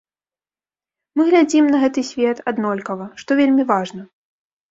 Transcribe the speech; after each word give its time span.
Мы 1.19 1.25
глядзім 1.29 1.67
на 1.75 1.81
гэты 1.83 1.99
свет 2.11 2.37
аднолькава, 2.51 3.05
што 3.25 3.29
вельмі 3.43 3.63
важна. 3.73 4.01